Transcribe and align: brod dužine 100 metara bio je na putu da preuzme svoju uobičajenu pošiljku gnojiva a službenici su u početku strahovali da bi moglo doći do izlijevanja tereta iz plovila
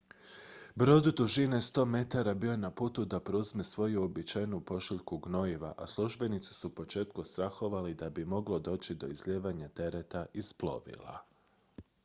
brod 0.75 1.03
dužine 1.17 1.57
100 1.61 1.83
metara 1.95 2.33
bio 2.33 2.51
je 2.53 2.61
na 2.61 2.71
putu 2.79 3.03
da 3.13 3.19
preuzme 3.27 3.63
svoju 3.63 3.99
uobičajenu 4.01 4.61
pošiljku 4.71 5.17
gnojiva 5.17 5.73
a 5.77 5.87
službenici 5.87 6.53
su 6.53 6.67
u 6.67 6.71
početku 6.79 7.23
strahovali 7.33 7.93
da 8.03 8.09
bi 8.09 8.25
moglo 8.25 8.59
doći 8.69 8.95
do 8.95 9.07
izlijevanja 9.07 9.69
tereta 9.81 10.25
iz 10.33 10.53
plovila 10.53 11.19